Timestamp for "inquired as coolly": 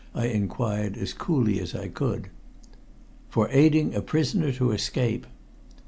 0.29-1.59